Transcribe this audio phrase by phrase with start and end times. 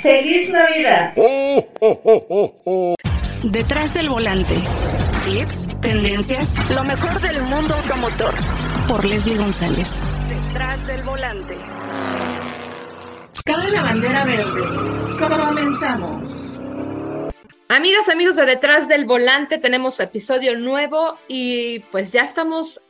[0.00, 1.14] ¡Feliz Navidad!
[3.42, 4.54] Detrás del volante.
[5.24, 8.34] Tips, tendencias, lo mejor del mundo automotor.
[8.88, 9.88] Por Leslie González.
[10.28, 11.58] Detrás del volante.
[13.44, 14.62] Cabe la bandera verde.
[15.18, 16.22] Comenzamos.
[17.68, 22.82] Amigas, amigos de Detrás del Volante, tenemos episodio nuevo y pues ya estamos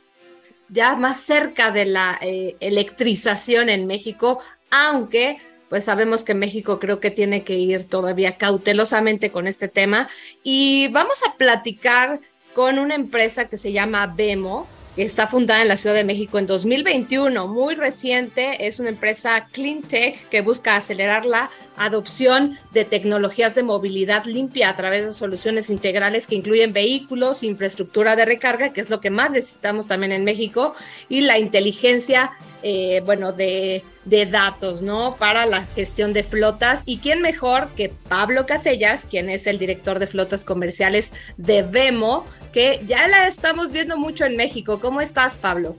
[0.69, 4.39] ya más cerca de la eh, electrización en México,
[4.71, 5.37] aunque
[5.73, 10.07] pues sabemos que México creo que tiene que ir todavía cautelosamente con este tema.
[10.43, 12.21] Y vamos a platicar
[12.53, 16.37] con una empresa que se llama Vemo, que está fundada en la Ciudad de México
[16.37, 22.85] en 2021, muy reciente, es una empresa clean tech que busca acelerar la adopción de
[22.85, 28.73] tecnologías de movilidad limpia a través de soluciones integrales que incluyen vehículos, infraestructura de recarga,
[28.73, 30.75] que es lo que más necesitamos también en México,
[31.09, 32.31] y la inteligencia
[32.61, 35.17] eh, bueno, de, de, datos, ¿no?
[35.17, 36.83] Para la gestión de flotas.
[36.85, 42.23] ¿Y quién mejor que Pablo Casellas, quien es el director de flotas comerciales de Vemo,
[42.53, 44.79] que ya la estamos viendo mucho en México.
[44.79, 45.75] ¿Cómo estás, Pablo?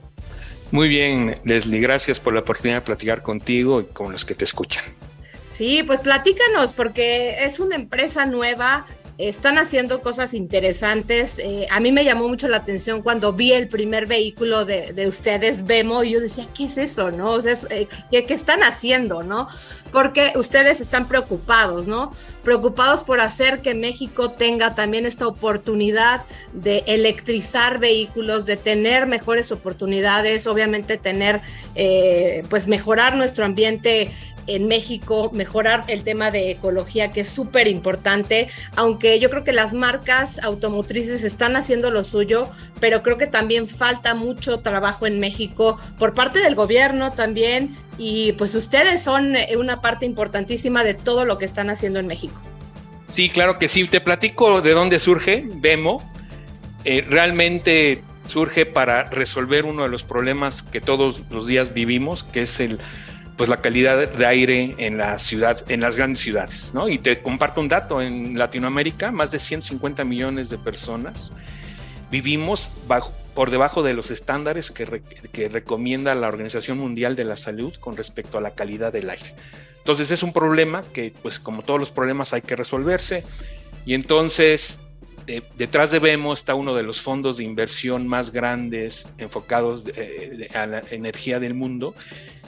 [0.71, 4.43] Muy bien, Leslie, gracias por la oportunidad de platicar contigo y con los que te
[4.43, 4.83] escuchan.
[5.47, 8.85] Sí, pues platícanos, porque es una empresa nueva,
[9.17, 11.39] están haciendo cosas interesantes.
[11.39, 15.65] Eh, a mí me llamó mucho la atención cuando vi el primer vehículo de, ustedes,
[15.65, 17.11] Vemo, y yo decía, ¿qué es eso?
[17.11, 17.31] ¿No?
[17.31, 19.23] O sea, eh, ¿qué, están haciendo?
[19.23, 19.47] ¿No?
[19.91, 22.11] Porque ustedes están preocupados, ¿no?
[22.43, 29.51] Preocupados por hacer que México tenga también esta oportunidad de electrizar vehículos, de tener mejores
[29.53, 31.39] oportunidades, obviamente tener,
[31.75, 34.11] eh, pues mejorar nuestro ambiente
[34.47, 39.53] en México, mejorar el tema de ecología, que es súper importante, aunque yo creo que
[39.53, 45.19] las marcas automotrices están haciendo lo suyo, pero creo que también falta mucho trabajo en
[45.19, 51.25] México por parte del gobierno también, y pues ustedes son una parte importantísima de todo
[51.25, 52.39] lo que están haciendo en México.
[53.07, 53.87] Sí, claro que sí.
[53.87, 56.03] Te platico de dónde surge Vemo.
[56.83, 62.41] Eh, realmente surge para resolver uno de los problemas que todos los días vivimos, que
[62.41, 62.79] es el
[63.37, 66.87] pues la calidad de aire en la ciudad, en las grandes ciudades, ¿no?
[66.87, 71.33] Y te comparto un dato, en Latinoamérica más de 150 millones de personas
[72.11, 74.85] vivimos bajo, por debajo de los estándares que,
[75.49, 79.35] recomienda la Organización Mundial de la Salud con respecto a la calidad del aire.
[79.79, 83.23] Entonces es un problema que, pues como todos los problemas, hay que resolverse.
[83.85, 84.79] Y entonces,
[85.57, 90.65] detrás de Vemo está uno de los fondos de inversión más grandes enfocados eh, a
[90.65, 91.93] la energía del mundo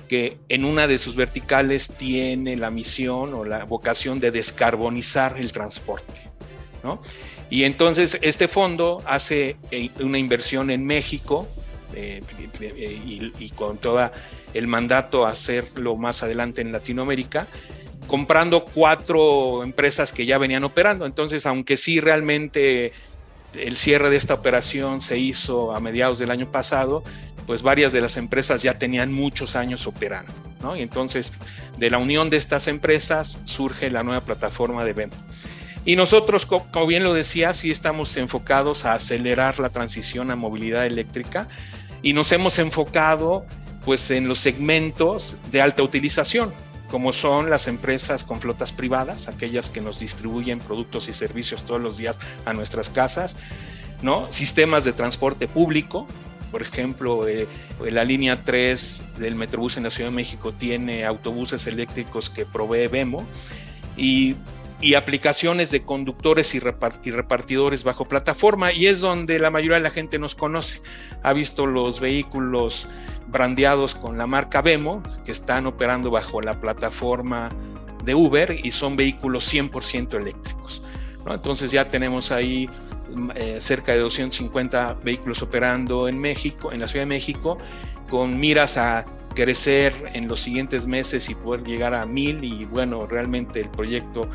[0.07, 5.51] que en una de sus verticales tiene la misión o la vocación de descarbonizar el
[5.51, 6.29] transporte.
[6.84, 7.00] ¿no?
[7.50, 11.47] Y entonces este fondo hace eh, una inversión en México
[11.94, 12.22] eh,
[12.59, 14.12] y, y, con todo
[14.53, 17.47] el mandato a hacerlo más adelante en Latinoamérica,
[18.07, 21.06] comprando cuatro empresas que ya venían operando.
[21.06, 22.91] Entonces, aunque sí realmente
[23.53, 27.03] el cierre de esta operación se hizo a mediados del año pasado,
[27.46, 30.75] pues varias de las empresas ya tenían muchos años operando, ¿no?
[30.75, 31.31] Y entonces,
[31.78, 35.13] de la unión de estas empresas surge la nueva plataforma de Vemo.
[35.86, 40.86] Y nosotros, como bien lo decía, sí estamos enfocados a acelerar la transición a movilidad
[40.86, 41.47] eléctrica
[42.02, 43.46] y nos hemos enfocado
[43.86, 46.53] pues en los segmentos de alta utilización,
[46.90, 51.81] como son las empresas con flotas privadas, aquellas que nos distribuyen productos y servicios todos
[51.81, 53.36] los días a nuestras casas,
[54.02, 54.31] ¿no?
[54.31, 56.08] Sistemas de transporte público,
[56.52, 57.48] por ejemplo, eh,
[57.92, 62.88] la línea 3 del Metrobús en la Ciudad de México tiene autobuses eléctricos que provee
[62.88, 63.28] Vemo
[63.98, 64.36] y,
[64.95, 70.19] aplicaciones de conductores y, repartidores bajo plataforma y es donde la mayoría de la gente
[70.19, 70.81] nos conoce.
[71.23, 72.88] Ha visto los vehículos
[73.27, 77.49] brandeados con la marca Vemo que están operando bajo la plataforma
[78.05, 80.83] de Uber y son vehículos 100% eléctricos.
[81.27, 82.69] Entonces ya tenemos ahí
[83.35, 87.57] eh, cerca de 250 vehículos operando en México, en la Ciudad de México,
[88.09, 93.05] con miras a crecer en los siguientes meses y poder llegar a mil y bueno,
[93.05, 94.30] realmente el proyecto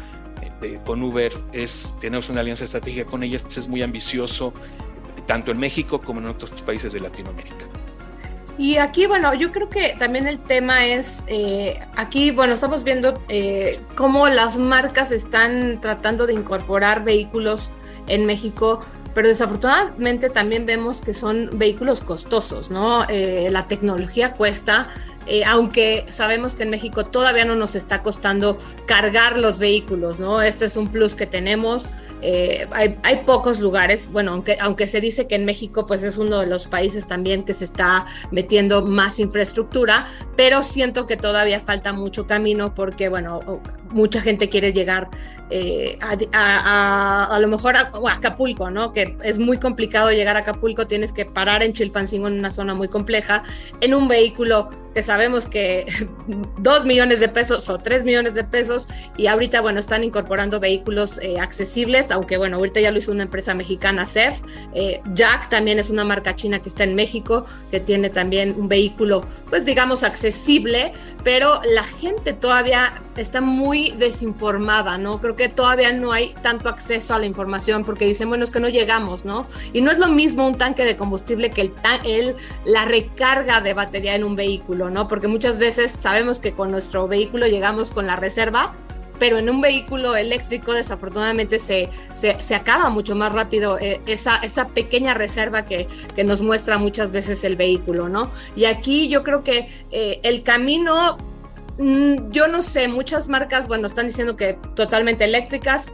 [0.63, 4.53] eh, con Uber es, tenemos una alianza estratégica con ellos, es muy ambicioso,
[5.27, 7.67] tanto en México como en otros países de Latinoamérica.
[8.59, 13.15] Y aquí, bueno, yo creo que también el tema es, eh, aquí, bueno, estamos viendo
[13.95, 17.71] cómo las marcas están tratando de incorporar vehículos
[18.09, 18.81] en México,
[19.15, 23.05] pero desafortunadamente también vemos que son vehículos costosos, ¿no?
[23.09, 24.89] Eh, la tecnología cuesta
[25.27, 30.43] eh, aunque sabemos que en México todavía no nos está costando cargar los vehículos, ¿no?
[30.43, 31.89] Este es un plus que tenemos.
[32.23, 36.17] Eh, hay, hay, pocos lugares, bueno, aunque, aunque se dice que en México pues es
[36.17, 41.59] uno de los países también que se está metiendo más infraestructura, pero siento que todavía
[41.59, 43.61] falta mucho camino porque, bueno,
[43.93, 45.09] mucha gente quiere llegar
[45.55, 45.99] eh,
[46.33, 48.93] a, a, lo mejor a, Acapulco, ¿no?
[48.93, 52.75] Que es muy complicado llegar a Acapulco, tienes que parar en Chilpancingo en una zona
[52.75, 53.43] muy compleja,
[53.83, 55.87] en un vehículo que sabemos que
[56.59, 61.19] dos millones de pesos o tres millones de pesos y ahorita, bueno, están incorporando vehículos
[61.19, 64.41] eh, accesibles, aunque bueno, ahorita ya lo hizo una empresa mexicana, CEF.
[64.75, 68.69] Eh, Jack también es una marca china que está en México, que tiene también un
[68.69, 70.93] vehículo, pues digamos, accesible,
[71.25, 75.21] pero la gente todavía está muy desinformada, ¿no?
[75.21, 78.61] Creo que todavía no hay tanto acceso a la información porque dicen, bueno, es que
[78.61, 79.47] no llegamos, ¿no?
[79.73, 81.73] Y no es lo mismo un tanque de combustible que el,
[82.05, 84.73] el la recarga de batería en un vehículo.
[84.91, 85.09] ¿no?
[85.09, 88.75] Porque muchas veces sabemos que con nuestro vehículo llegamos con la reserva,
[89.19, 94.69] pero en un vehículo eléctrico desafortunadamente se, se, acaba mucho más rápido eh, esa, esa
[94.69, 95.87] pequeña reserva que,
[96.17, 98.33] que, nos muestra muchas veces el vehículo, ¿no?
[98.57, 101.19] Y aquí yo creo que eh, el camino,
[102.31, 105.93] yo no sé, muchas marcas, bueno, están diciendo que totalmente eléctricas,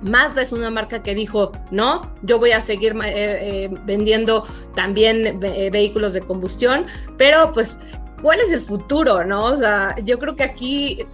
[0.00, 4.46] Mazda es una marca que dijo, no, yo voy a seguir eh, vendiendo
[4.76, 6.86] también vehículos de combustión,
[7.16, 7.80] pero pues
[8.22, 9.44] cuál es el futuro, ¿no?
[9.44, 11.04] O sea, yo creo que aquí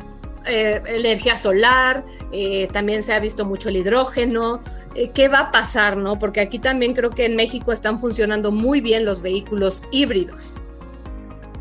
[0.46, 4.60] eh, energía solar, eh, también se ha visto mucho el hidrógeno.
[4.94, 6.18] Eh, ¿Qué va a pasar, no?
[6.18, 10.60] Porque aquí también creo que en México están funcionando muy bien los vehículos híbridos.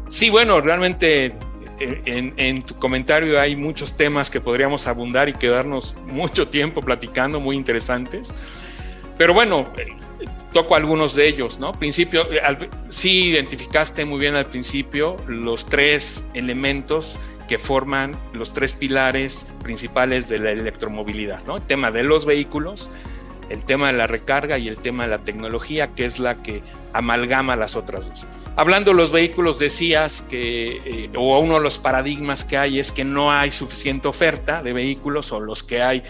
[0.08, 1.34] Sí, bueno, realmente
[1.80, 7.40] en, en, tu comentario hay muchos temas que podríamos abundar y quedarnos mucho tiempo platicando,
[7.40, 8.34] muy interesantes.
[9.18, 9.72] Pero bueno,
[10.54, 11.74] toco algunos de ellos, ¿no?
[11.74, 18.74] Principio, eh, sí identificaste muy bien al principio los tres elementos que forman los tres
[18.74, 21.58] pilares principales de la electromovilidad, ¿no?
[21.58, 22.90] El tema de los vehículos,
[23.54, 26.64] el tema de la recarga y el tema de la tecnología, que es la que
[26.94, 28.28] amalgama las otras dos.
[28.56, 32.92] Hablando de los vehículos, decías que, eh, o uno de los paradigmas que hay es
[32.92, 36.04] que no hay suficiente oferta de vehículos o los que hay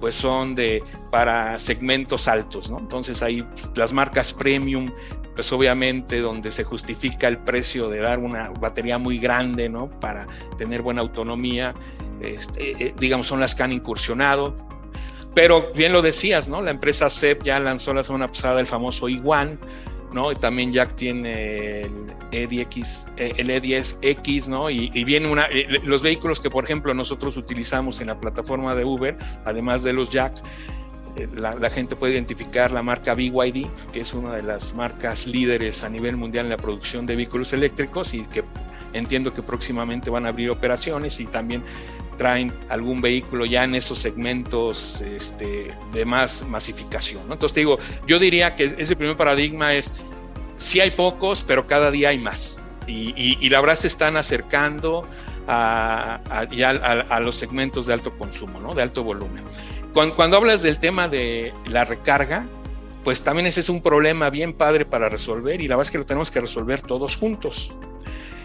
[0.00, 2.78] pues son de para segmentos altos, ¿no?
[2.78, 4.90] Entonces ahí las marcas premium,
[5.34, 9.90] pues obviamente donde se justifica el precio de dar una batería muy grande, ¿no?
[10.00, 10.26] Para
[10.56, 11.74] tener buena autonomía,
[12.22, 14.69] este, eh, digamos, son las que han incursionado.
[15.34, 16.60] Pero bien lo decías, ¿no?
[16.60, 19.58] La empresa CEP ya lanzó la semana pasada el famoso i1,
[20.12, 20.32] ¿no?
[20.32, 24.68] Y también Jack tiene el E10X, eh, el E10X, ¿no?
[24.70, 28.84] Y, viene una, eh, los vehículos que, por ejemplo, nosotros utilizamos en la plataforma de
[28.84, 30.42] Uber, además de los Jack,
[31.16, 35.82] eh, la, gente puede identificar la marca BYD, que es una de las marcas líderes
[35.82, 38.44] a nivel mundial en la producción de vehículos eléctricos y que
[38.92, 41.64] entiendo que próximamente van a abrir operaciones y también
[42.20, 47.22] traen algún vehículo ya en esos segmentos este, de más masificación.
[47.22, 49.94] Entonces te digo, yo diría que ese primer paradigma es,
[50.56, 52.60] sí hay pocos, pero cada día hay más.
[52.86, 55.08] Y, la verdad se están acercando
[55.48, 58.74] a, a, los segmentos de alto consumo, ¿no?
[58.74, 59.44] de alto volumen.
[59.94, 62.46] Cuando, cuando hablas del tema de la recarga,
[63.02, 65.98] pues también ese es un problema bien padre para resolver y la verdad es que
[65.98, 67.72] lo tenemos que resolver todos juntos.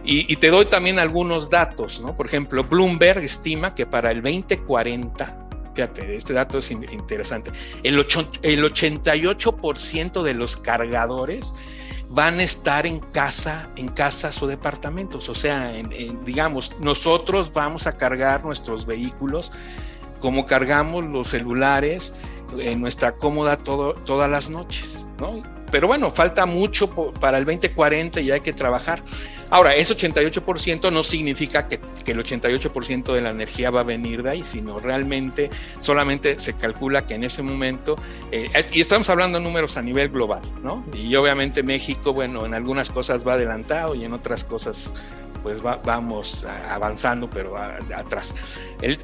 [0.06, 2.16] Y, te doy también algunos datos, ¿no?
[2.16, 7.52] Por ejemplo, Bloomberg estima que para el 2040, fíjate, este dato es interesante,
[7.84, 11.56] el, el 88% de los cargadores
[12.10, 15.28] van a estar en casa, en casas o departamentos.
[15.28, 15.74] O sea,
[16.24, 19.52] digamos, nosotros vamos a cargar nuestros vehículos
[20.20, 22.14] como cargamos los celulares
[22.58, 25.44] en nuestra cómoda todas las noches, ¿no?
[25.72, 26.90] Pero bueno, falta mucho
[27.20, 29.04] para el 2040 y hay que trabajar.
[29.50, 34.32] Ahora, ese 88% no significa que, el 88% de la energía va a venir de
[34.32, 35.50] ahí, sino realmente
[35.80, 37.96] solamente se calcula que en ese momento,
[38.32, 40.86] eh, y estamos hablando de números a nivel global, ¿no?
[40.94, 44.94] Y obviamente México, bueno, en algunas cosas va adelantado y en otras cosas
[45.46, 48.34] pues vamos avanzando, pero atrás.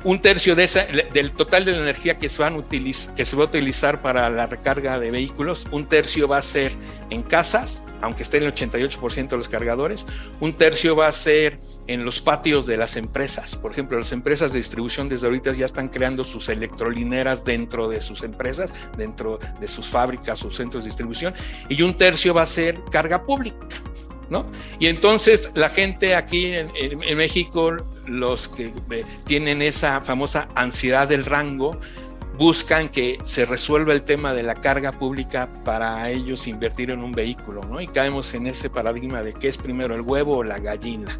[0.03, 3.43] un tercio de esa, del total de la energía que se, van que se va
[3.43, 6.71] a utilizar para la recarga de vehículos, un tercio va a ser
[7.11, 10.07] en casas, aunque esté en el 88% de los cargadores,
[10.39, 13.55] un tercio va a ser en los patios de las empresas.
[13.55, 18.01] Por ejemplo, las empresas de distribución desde ahorita ya están creando sus electrolineras dentro de
[18.01, 21.35] sus empresas, dentro de sus fábricas, sus centros de distribución,
[21.69, 23.67] y un tercio va a ser carga pública.
[24.79, 31.25] Y entonces la gente aquí en, México, los que eh, tienen esa famosa ansiedad del
[31.25, 31.77] rango,
[32.37, 37.11] buscan que se resuelva el tema de la carga pública para ellos invertir en un
[37.11, 37.79] vehículo, ¿no?
[37.81, 41.19] Y caemos en ese paradigma de qué es primero el huevo o la gallina.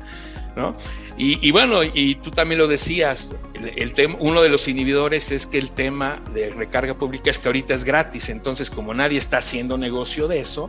[0.56, 0.76] ¿no?
[1.18, 5.60] Y, bueno, y tú también lo decías, el, tema, uno de los inhibidores es que
[5.60, 9.78] el tema de recarga pública es que ahorita es gratis, entonces como nadie está haciendo
[9.78, 10.68] negocio de eso,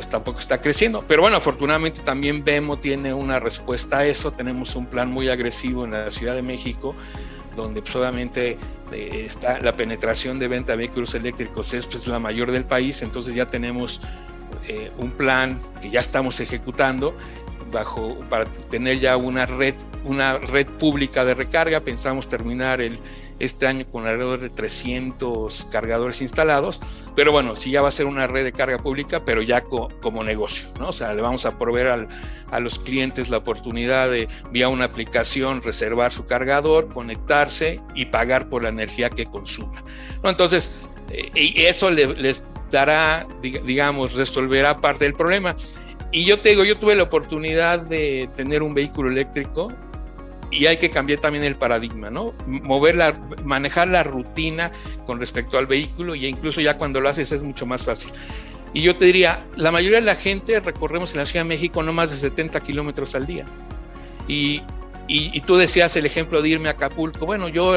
[0.00, 1.04] pues tampoco está creciendo.
[1.06, 5.84] Pero bueno, afortunadamente también Vemo tiene una respuesta a eso, tenemos un plan muy agresivo
[5.84, 6.96] en la Ciudad de México,
[7.54, 8.56] donde pues, obviamente
[8.92, 13.02] eh, está la penetración de venta de vehículos eléctricos es pues, la mayor del país,
[13.02, 14.00] entonces ya tenemos
[14.68, 17.14] eh, un plan que ya estamos ejecutando
[17.70, 21.80] bajo para tener ya una red una red pública de recarga.
[21.80, 22.98] Pensamos terminar el
[23.40, 26.80] este año con alrededor de 300 cargadores instalados,
[27.16, 30.22] pero bueno, sí ya va a ser una red de carga pública, pero ya como
[30.22, 30.90] negocio, ¿no?
[30.90, 32.06] O sea, le vamos a proveer
[32.50, 38.48] a los clientes la oportunidad de vía una aplicación reservar su cargador, conectarse y pagar
[38.48, 39.82] por la energía que consuma,
[40.22, 40.30] ¿no?
[40.30, 40.72] Entonces,
[41.10, 45.56] eh, eso les dará, digamos, resolverá parte del problema.
[46.12, 49.72] Y yo te digo, yo tuve la oportunidad de tener un vehículo eléctrico
[50.50, 52.34] y hay que cambiar también el paradigma, ¿no?
[52.46, 53.12] Mover la,
[53.44, 54.72] manejar la rutina
[55.06, 58.12] con respecto al vehículo y incluso ya cuando lo haces es mucho más fácil.
[58.72, 61.82] Y yo te diría, la mayoría de la gente recorremos en la Ciudad de México
[61.82, 63.44] no más de 70 kilómetros al día.
[64.28, 64.62] Y,
[65.08, 67.26] y, tú decías el ejemplo de irme a Acapulco.
[67.26, 67.74] Bueno, yo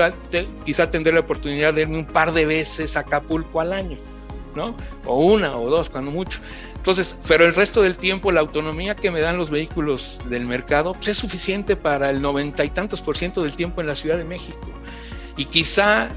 [0.65, 3.97] quizá tendré la oportunidad de irme un par de veces a Acapulco al año.
[4.55, 4.75] ¿no?
[5.05, 6.39] O una o dos, cuando mucho.
[6.83, 10.91] Entonces, pero el resto del tiempo, la autonomía que me dan los vehículos del mercado
[10.95, 14.17] pues, es suficiente para el noventa y tantos por ciento del tiempo en la Ciudad
[14.17, 14.67] de México.
[15.37, 16.09] Y quizá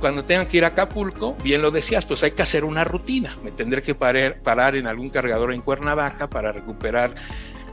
[0.00, 3.36] cuando tengan que ir a Acapulco, bien lo decías, pues hay que hacer una rutina.
[3.44, 7.14] Me tendré que parar, en algún cargador en Cuernavaca para recuperar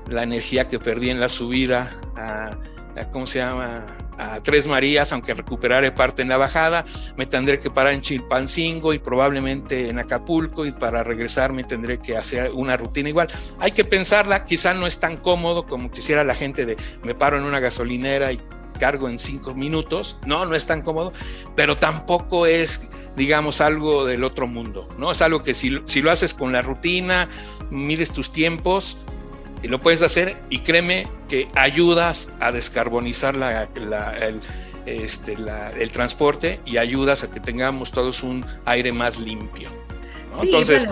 [0.10, 2.50] la energía que perdí en la subida a,
[3.00, 3.86] a ¿cómo se llama?
[4.18, 6.86] A Tres Marías, aunque recuperaré parte en la bajada,
[7.18, 12.00] me tendré que parar en Chilpancingo y probablemente en Acapulco y para regresar me tendré
[12.00, 13.28] que hacer una rutina igual.
[13.60, 17.38] Hay que pensarla, quizá no es tan cómodo como quisiera la gente de me paro
[17.38, 18.42] en una gasolinera y
[18.80, 21.14] cargo en cinco minutos, no, no es tan cómodo,
[21.56, 25.12] pero tampoco es digamos algo del otro mundo, ¿no?
[25.12, 27.30] Es algo que si, si lo haces con la rutina,
[27.70, 28.98] mires tus tiempos,
[29.64, 34.42] y lo puedes hacer y créeme que ayudas a descarbonizar la, el,
[34.86, 35.38] este,
[35.80, 39.70] el transporte y ayudas a que tengamos todos un aire más limpio.
[40.30, 40.88] Sí, Entonces,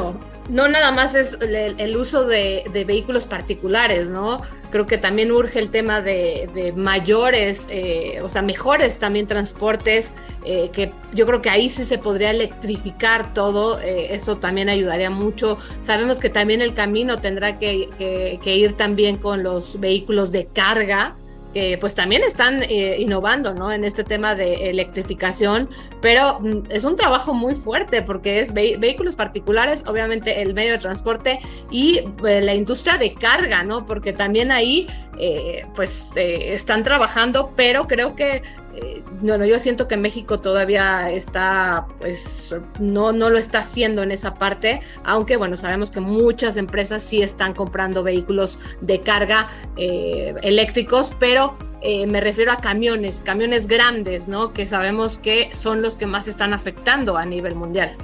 [0.52, 4.42] no nada más es el, uso de, vehículos particulares, ¿no?
[4.70, 10.70] Creo que también urge el tema de, mayores, eh, o sea, mejores también transportes, eh,
[10.74, 15.58] que yo creo que ahí sí se podría electrificar todo, eh, eso también ayudaría mucho.
[15.82, 21.16] Sabemos que también el camino tendrá que ir también con los vehículos de carga,
[21.54, 23.72] que pues también están eh, innovando ¿no?
[23.72, 25.70] en este tema de electrificación,
[26.02, 30.78] pero mm, es un trabajo muy fuerte porque es vehículos particulares, obviamente el medio de
[30.78, 31.40] transporte
[31.70, 33.86] y eh, la industria de carga, ¿no?
[33.86, 38.42] Porque también ahí eh, pues están trabajando, pero creo que
[38.76, 44.12] eh, bueno, yo siento que México todavía está, pues, no, no lo está haciendo en
[44.12, 50.34] esa parte, aunque, bueno, sabemos que muchas empresas sí están comprando vehículos de carga eh,
[50.42, 54.54] eléctricos, pero eh, me refiero a camiones, camiones grandes, ¿no?
[54.54, 57.96] Que sabemos que son los que más están afectando a nivel mundial.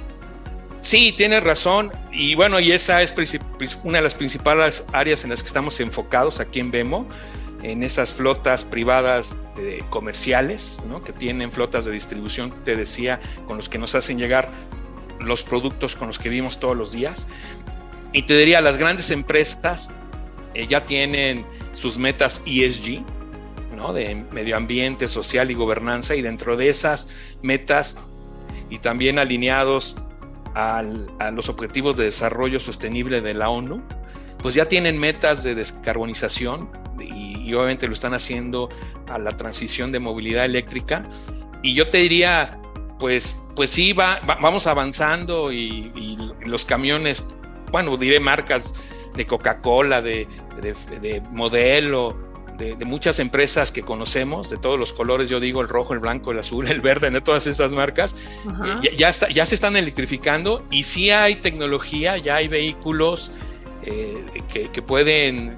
[0.80, 1.90] Sí, tienes razón.
[2.12, 3.12] Y bueno, y esa es
[3.82, 7.06] una de las principales áreas en las que estamos enfocados aquí en Vemo
[7.62, 9.36] en esas flotas privadas
[9.90, 14.50] comerciales, que tienen flotas de distribución, te decía, con los que nos hacen llegar
[15.20, 17.26] los productos con los que vivimos todos los días.
[18.12, 19.92] Y te diría, las grandes empresas
[20.54, 23.02] eh, ya tienen sus metas ESG,
[23.74, 23.92] ¿no?
[23.92, 27.08] de medio ambiente, social y gobernanza, y dentro de esas
[27.42, 27.98] metas
[28.70, 29.96] y también alineados
[30.54, 30.82] a
[31.32, 33.80] los objetivos de desarrollo sostenible de la ONU,
[34.38, 36.68] pues ya tienen metas de descarbonización
[37.48, 38.68] y, obviamente lo están haciendo
[39.08, 41.08] a la transición de movilidad eléctrica.
[41.62, 42.58] Y yo te diría,
[42.98, 45.92] pues, pues sí, va, vamos avanzando y,
[46.44, 47.24] los camiones,
[47.72, 48.74] bueno, diré marcas
[49.14, 50.26] de Coca-Cola, de,
[51.32, 52.16] modelo,
[52.56, 56.32] de, muchas empresas que conocemos, de todos los colores, yo digo el rojo, el blanco,
[56.32, 58.14] el azul, el verde, de todas esas marcas,
[58.84, 63.32] eh, ya, está, ya se están electrificando y sí hay tecnología, ya hay vehículos
[63.82, 65.56] eh, que, pueden,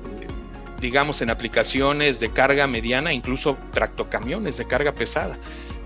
[0.81, 5.39] digamos, en aplicaciones de carga mediana, incluso tractocamiones de carga pesada.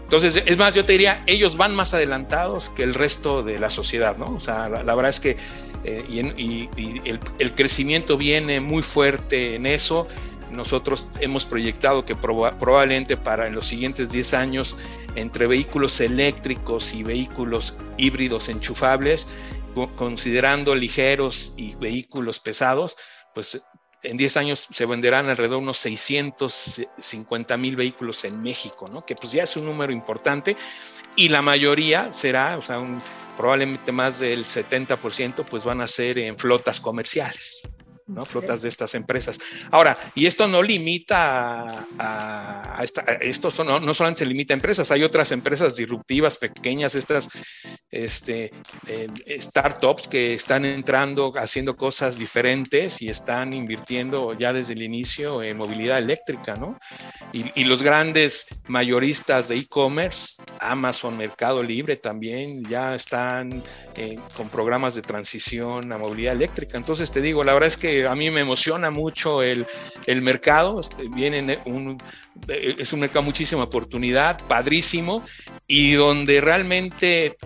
[0.05, 3.71] Entonces, es más, yo te diría, ellos van más adelantados que el resto de la
[3.71, 4.35] sociedad, ¿no?
[4.35, 5.37] O sea, la, verdad es que
[5.85, 6.69] eh, y,
[7.39, 10.07] el, crecimiento viene muy fuerte en eso.
[10.51, 14.77] Nosotros hemos proyectado que probablemente para en los siguientes 10 años,
[15.17, 19.27] entre vehículos eléctricos y vehículos híbridos enchufables,
[19.97, 22.97] considerando ligeros y vehículos pesados,
[23.35, 23.63] pues
[24.05, 29.05] en 10 años se venderán alrededor de unos 650 mil vehículos en México, ¿no?
[29.05, 30.57] Que pues ya es un número importante
[31.17, 32.79] y la mayoría será, o sea,
[33.37, 37.63] probablemente más del 70% pues van a ser en flotas comerciales.
[38.07, 38.27] ¿no?
[38.27, 39.39] Flotas de estas empresas.
[39.71, 42.83] Ahora, y esto no limita a,
[43.21, 47.29] esto no, no, solamente se limita a empresas, hay otras empresas disruptivas, pequeñas, estas
[47.95, 48.51] este,
[49.41, 55.57] startups que están entrando, haciendo cosas diferentes y están invirtiendo ya desde el inicio en
[55.57, 56.79] movilidad eléctrica, ¿no?
[57.33, 63.63] Y, los grandes mayoristas de e-commerce, Amazon, Mercado Libre también ya están
[63.97, 66.77] eh, con programas de transición a movilidad eléctrica.
[66.77, 69.67] Entonces te digo, la verdad es que a mí me emociona mucho el,
[70.07, 70.81] el mercado.
[70.81, 71.99] Este, viene un,
[72.49, 75.25] eh, es un mercado muchísima oportunidad, padrísimo,
[75.67, 77.37] y donde realmente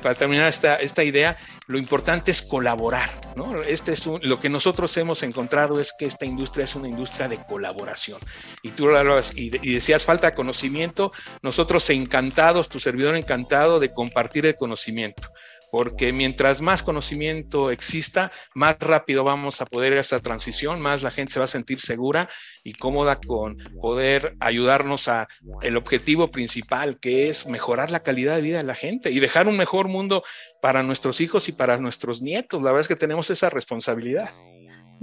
[0.00, 1.36] para terminar esta, esta idea,
[1.66, 3.62] lo importante es colaborar, ¿no?
[3.62, 7.38] Este es lo que nosotros hemos encontrado es que esta industria es una industria de
[7.44, 8.20] colaboración.
[8.62, 11.12] Y tú lo y, y decías falta conocimiento,
[11.42, 15.31] nosotros encantados, tu servidor encantado de compartir el conocimiento
[15.72, 21.32] porque mientras más conocimiento exista, más rápido vamos a poder esa transición, más la gente
[21.32, 22.28] se va a sentir segura
[22.62, 25.28] y cómoda con poder ayudarnos a
[25.62, 29.48] el objetivo principal, que es mejorar la calidad de vida de la gente y dejar
[29.48, 30.22] un mejor mundo
[30.60, 32.60] para nuestros hijos y para nuestros nietos.
[32.60, 34.28] La verdad es que tenemos esa responsabilidad.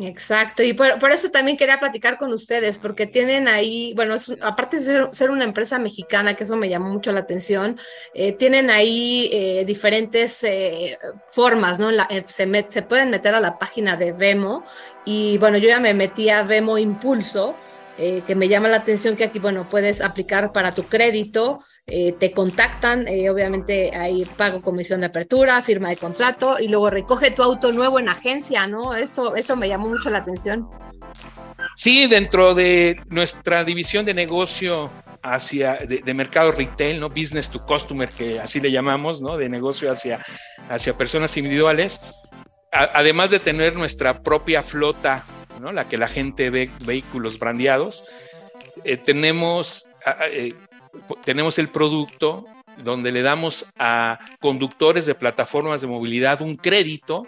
[0.01, 5.09] Exacto, y por, eso también quería platicar con ustedes, porque tienen ahí, bueno, aparte de
[5.11, 7.77] ser, una empresa mexicana, que eso me llamó mucho la atención,
[8.13, 11.89] eh, tienen ahí eh, diferentes eh, formas, ¿no?
[12.27, 14.63] se, se pueden meter a la página de Vemo,
[15.03, 17.55] y bueno, yo ya me metí a Vemo Impulso,
[17.97, 21.59] que me llama la atención que aquí, bueno, puedes aplicar para tu crédito,
[21.91, 26.89] eh, te contactan, eh, obviamente hay pago comisión de apertura, firma de contrato y luego
[26.89, 28.95] recoge tu auto nuevo en agencia, ¿no?
[28.95, 30.69] Esto, eso me llamó mucho la atención.
[31.75, 34.89] Sí, dentro de nuestra división de negocio
[35.21, 37.09] hacia de, mercado retail, ¿no?
[37.09, 39.37] Business to customer, que así le llamamos, ¿no?
[39.37, 40.19] De negocio hacia,
[40.69, 41.99] hacia personas individuales.
[42.71, 45.23] además de tener nuestra propia flota,
[45.59, 45.71] ¿no?
[45.71, 48.05] La que la gente ve vehículos brandeados,
[48.83, 49.87] eh, tenemos
[51.23, 52.45] tenemos el producto
[52.77, 57.25] donde le damos a conductores de plataformas de movilidad un crédito,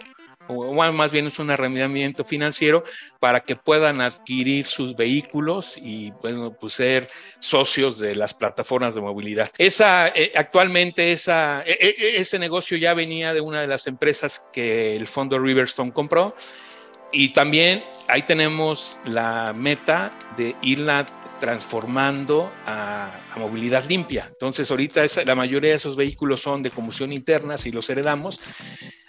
[0.48, 2.82] o más bien es un arrendamiento financiero
[3.20, 7.08] para que puedan adquirir sus vehículos y bueno, pues ser
[7.38, 9.50] socios de las plataformas de movilidad.
[9.56, 14.44] Esa, eh, actualmente esa, e, e, ese negocio ya venía de una de las empresas
[14.52, 16.34] que el fondo Riverstone compró
[17.12, 21.06] y también ahí tenemos la meta de irla
[21.42, 24.24] transformando a, movilidad limpia.
[24.28, 28.38] Entonces, ahorita la mayoría de esos vehículos son de combustión interna, si los heredamos.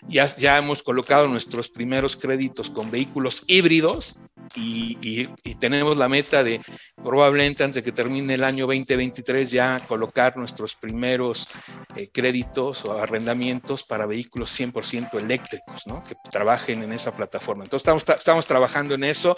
[0.07, 4.17] Ya, ya hemos colocado nuestros primeros créditos con vehículos híbridos
[4.55, 5.27] y,
[5.59, 6.61] tenemos la meta de
[6.95, 11.47] probablemente antes de que termine el año 2023 ya colocar nuestros primeros
[11.95, 16.03] eh, créditos o arrendamientos para vehículos 100% eléctricos, ¿no?
[16.03, 17.63] que trabajen en esa plataforma.
[17.63, 19.35] Entonces estamos, estamos trabajando en eso,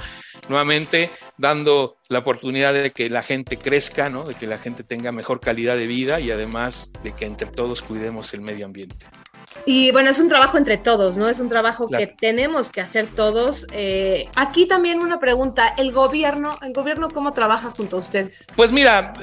[0.49, 4.23] nuevamente dando la oportunidad de que la gente crezca, ¿no?
[4.23, 7.81] de que la gente tenga mejor calidad de vida y además de que entre todos
[7.81, 9.05] cuidemos el medio ambiente.
[9.65, 11.27] Y bueno, es un trabajo entre todos, ¿no?
[11.27, 13.65] Es un trabajo que tenemos que hacer todos.
[13.71, 18.47] Eh, aquí también una pregunta, ¿el gobierno, el gobierno cómo trabaja junto a ustedes?
[18.55, 19.13] Pues mira,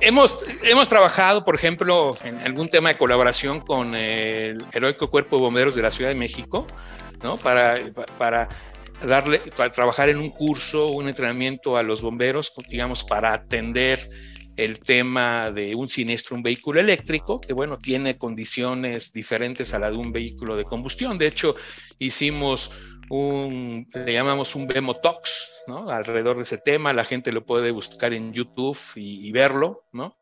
[0.00, 5.42] hemos, hemos trabajado, por ejemplo, en algún tema de colaboración con el Heroico Cuerpo de
[5.42, 6.66] Bomberos de la Ciudad de México,
[7.22, 7.36] ¿no?
[7.36, 7.78] Para,
[8.18, 8.48] para
[9.06, 14.10] darle, para trabajar en un curso, un entrenamiento a los bomberos, digamos, para atender
[14.58, 19.88] el tema de un siniestro, un vehículo eléctrico, que bueno, tiene condiciones diferentes a la
[19.88, 21.16] de un vehículo de combustión.
[21.16, 21.54] De hecho,
[22.00, 22.72] hicimos
[23.08, 25.88] un, le llamamos un Bemotox, ¿no?
[25.90, 30.18] Alrededor de ese tema, la gente lo puede buscar en YouTube y, verlo, ¿no?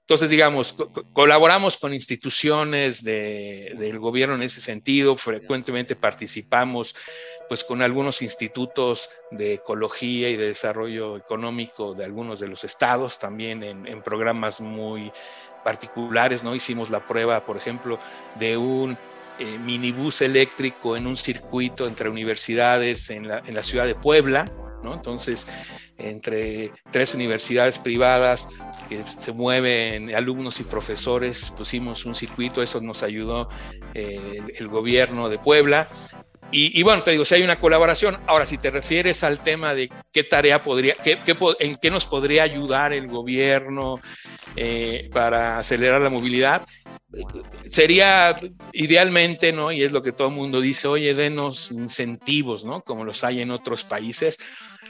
[0.00, 0.76] Entonces, digamos,
[1.14, 6.94] colaboramos con instituciones del gobierno en ese sentido, frecuentemente participamos
[7.50, 13.18] pues con algunos institutos de ecología y de desarrollo económico de algunos de los estados,
[13.18, 15.10] también en, programas muy
[15.64, 16.54] particulares, ¿no?
[16.54, 17.98] Hicimos la prueba, por ejemplo,
[18.38, 18.96] de un
[19.40, 24.48] eh, minibús eléctrico en un circuito entre universidades en la, en la ciudad de Puebla,
[24.84, 24.94] ¿no?
[24.94, 25.48] Entonces,
[25.98, 28.48] entre tres universidades privadas
[28.88, 33.48] que se mueven alumnos y profesores, pusimos un circuito, eso nos ayudó
[33.94, 35.88] eh, el gobierno de Puebla
[36.52, 38.18] y, bueno, te digo, si hay una colaboración.
[38.26, 41.18] Ahora, si te refieres al tema de qué tarea podría, qué,
[41.60, 44.00] en qué nos podría ayudar el gobierno
[44.56, 46.66] eh, para acelerar la movilidad,
[47.68, 48.36] sería
[48.72, 49.70] idealmente, ¿no?
[49.72, 52.82] Y es lo que todo el mundo dice, oye, denos incentivos, ¿no?
[52.82, 54.38] Como los hay en otros países.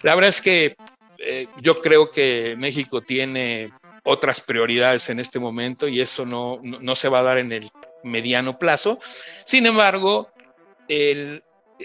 [0.03, 0.77] La verdad es que
[1.18, 3.70] eh, yo creo que México tiene
[4.03, 7.68] otras prioridades en este momento y eso no, no, se va a dar en el
[8.03, 8.99] mediano plazo.
[9.44, 10.31] Sin embargo,
[10.88, 11.42] el,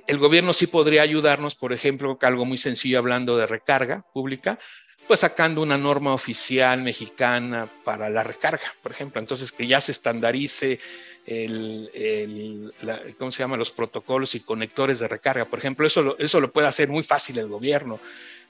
[0.08, 4.60] el gobierno sí podría ayudarnos, por ejemplo, algo muy sencillo hablando de recarga pública,
[5.08, 9.22] pues sacando una norma oficial mexicana para la recarga, por ejemplo.
[9.22, 10.80] Entonces, que ya se estandarice
[11.26, 12.74] el,
[13.18, 13.58] ¿cómo se llama?
[13.58, 15.46] Los protocolos y conectores de recarga.
[15.46, 18.00] Por ejemplo, eso lo, eso lo puede hacer muy fácil el gobierno,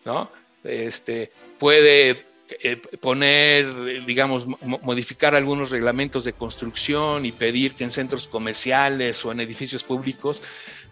[0.05, 0.31] ¿no?
[0.63, 2.25] Este, puede
[2.61, 9.31] eh, poner, digamos, modificar algunos reglamentos de construcción y pedir que en centros comerciales o
[9.31, 10.41] en edificios públicos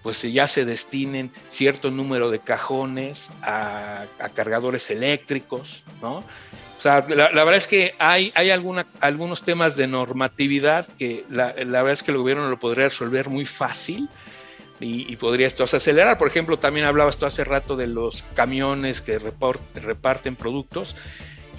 [0.03, 6.17] pues ya se destinen cierto número de cajones a, cargadores eléctricos, ¿no?
[6.17, 11.91] O sea, la, verdad es que hay, hay algunos temas de normatividad que la, verdad
[11.91, 14.09] es que el gobierno lo podría resolver muy fácil
[14.81, 16.17] y, podría esto acelerar.
[16.17, 20.97] Por ejemplo, también hablabas tú hace rato de los camiones que reparten productos.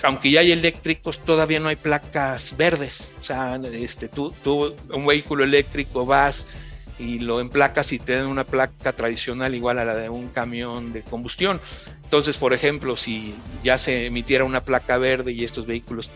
[0.02, 3.12] Aunque ya hay eléctricos, todavía no hay placas verdes.
[3.18, 6.48] O sea, este, tú, tú un vehículo eléctrico vas
[6.98, 10.92] y lo emplacas y te dan una placa tradicional igual a la de un camión
[10.92, 11.60] de combustión.
[12.02, 16.10] Entonces, por ejemplo, si ya se emitiera una placa verde y estos vehículos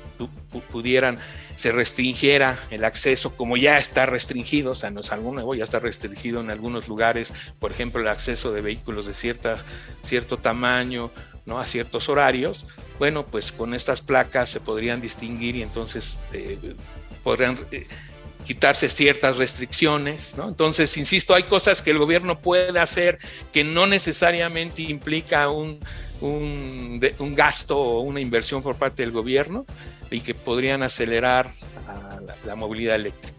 [0.70, 1.18] pudieran,
[1.56, 5.64] se restringiera el acceso, como ya está restringido, o sea, no es algo nuevo, ya
[5.64, 9.56] está restringido en algunos lugares, por ejemplo, el acceso de vehículos de cierta,
[10.02, 11.10] cierto tamaño,
[11.46, 11.58] ¿no?
[11.58, 12.66] a ciertos horarios,
[12.98, 16.76] bueno, pues con estas placas se podrían distinguir y entonces eh,
[17.24, 17.86] podrían eh,
[18.44, 20.48] quitarse ciertas restricciones, ¿no?
[20.48, 23.18] Entonces, insisto, hay cosas que el gobierno puede hacer
[23.52, 25.80] que no necesariamente implica un,
[26.20, 27.00] un,
[27.34, 29.66] gasto o una inversión por parte del gobierno
[30.10, 31.52] y que podrían acelerar
[32.44, 33.37] la movilidad eléctrica.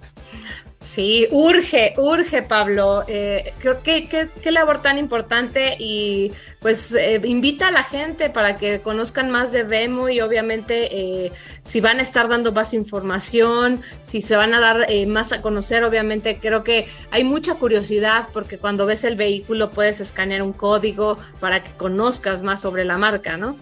[0.82, 3.04] Sí, urge, urge, Pablo.
[3.10, 8.56] Eh, creo que qué labor tan importante y pues eh, invita a la gente para
[8.56, 13.82] que conozcan más de Vemo y obviamente eh, si van a estar dando más información,
[14.00, 18.58] si se van a dar más a conocer, obviamente creo que hay mucha curiosidad porque
[18.58, 23.36] cuando ves el vehículo puedes escanear un código para que conozcas más sobre la marca,
[23.36, 23.58] ¿no?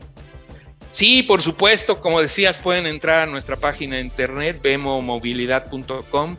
[0.92, 6.38] Sí, por supuesto, como decías, pueden entrar a nuestra página de internet, vemomovilidad.com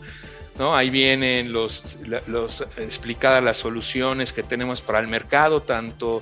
[0.59, 6.21] Ahí vienen los, los, explicadas las soluciones que tenemos para el mercado, tanto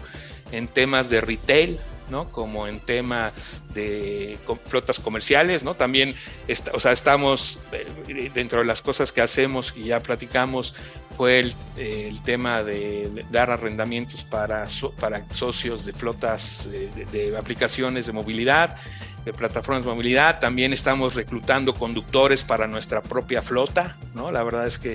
[0.53, 1.79] en temas de retail,
[2.11, 2.29] ¿no?
[2.29, 3.33] Como en tema
[3.73, 5.75] de flotas comerciales, ¿no?
[5.75, 6.15] También,
[6.73, 10.75] o sea, estamos eh, dentro de las cosas que hacemos y ya platicamos
[11.17, 14.69] fue el, tema de, dar arrendamientos para,
[15.01, 16.69] para socios de flotas
[17.11, 18.77] de aplicaciones de movilidad
[19.27, 20.39] de plataformas de movilidad.
[20.39, 24.31] También estamos reclutando conductores para nuestra propia flota, ¿no?
[24.31, 24.93] La verdad es que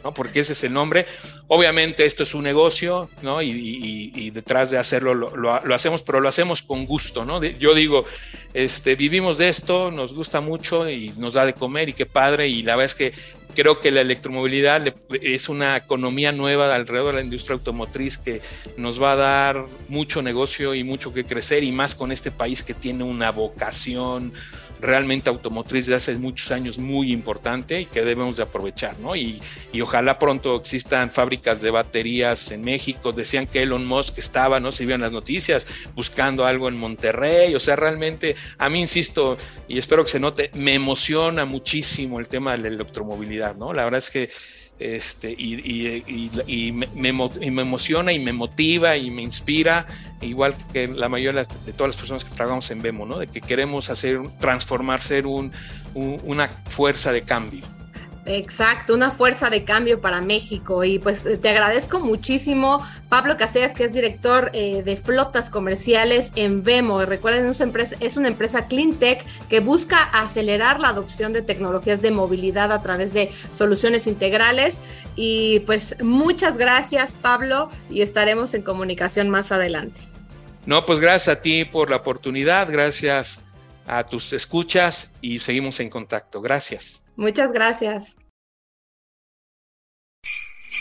[0.05, 0.13] ¿no?
[0.13, 1.07] Porque ese es el nombre.
[1.49, 3.41] Obviamente esto es un negocio, ¿no?
[3.41, 7.43] Y, detrás de hacerlo lo, hacemos, pero lo hacemos con gusto, ¿no?
[7.43, 8.05] yo digo,
[8.53, 12.49] este, vivimos de esto, nos gusta mucho y nos da de comer y qué padre.
[12.49, 13.15] Y la verdad es que
[13.55, 18.43] creo que la electromovilidad es una economía nueva alrededor de la industria automotriz que
[18.77, 22.65] nos va a dar mucho negocio y mucho que crecer y más con este país
[22.65, 24.33] que tiene una vocación
[24.85, 29.17] realmente automotriz de hace muchos años muy importante y que debemos de aprovechar, ¿no?
[29.17, 29.41] Y,
[29.73, 33.13] y, ojalá pronto existan fábricas de baterías en México.
[33.13, 37.55] Decían que Elon Musk estaba, no se vieron las noticias, buscando algo en Monterrey.
[37.55, 39.37] O sea, realmente, a mí, insisto,
[39.69, 43.73] y espero que se note, me emociona muchísimo el tema de la electromovilidad, ¿no?
[43.73, 44.31] La verdad es que
[44.79, 49.87] este, y, me, me, emociona y me motiva y me inspira,
[50.21, 53.19] igual que la mayoría de todas las personas que trabajamos en Vemo, ¿no?
[53.19, 55.53] de que queremos hacer, transformar, ser un,
[55.95, 57.65] una fuerza de cambio.
[58.27, 60.83] Exacto, una fuerza de cambio para México.
[60.83, 66.63] Y pues te agradezco muchísimo, Pablo Casellas, que es director eh, de flotas comerciales en
[66.63, 67.05] Vemo.
[67.05, 72.01] Recuerden, es una, empresa, es una empresa cleantech que busca acelerar la adopción de tecnologías
[72.01, 74.81] de movilidad a través de soluciones integrales.
[75.17, 80.01] Y pues muchas gracias, Pablo, y estaremos en comunicación más adelante.
[80.65, 83.43] No, pues gracias a ti por la oportunidad, gracias
[83.87, 86.41] a tus escuchas y seguimos en contacto.
[86.41, 87.01] Gracias.
[87.17, 88.17] Muchas gracias.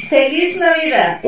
[0.10, 1.22] ¡Feliz Navidad!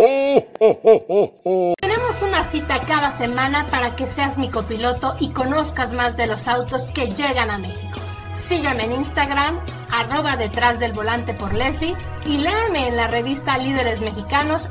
[1.79, 6.47] Tenemos una cita cada semana para que seas mi copiloto y conozcas más de los
[6.47, 7.99] autos que llegan a México.
[8.33, 9.59] Sígueme en Instagram,
[9.91, 14.67] arroba detrás del volante por Leslie y léame en la revista Líderes Mexicanos.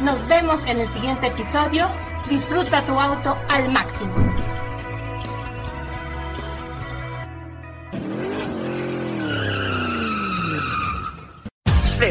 [0.00, 1.88] Nos vemos en el siguiente episodio.
[2.28, 4.14] Disfruta tu auto al máximo.